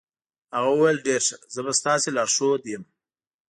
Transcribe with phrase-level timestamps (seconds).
[0.55, 2.83] هغه وویل ډېر ښه، زه به ستاسې لارښود یم.